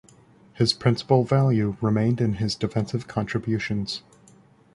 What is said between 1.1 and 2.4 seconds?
value remained in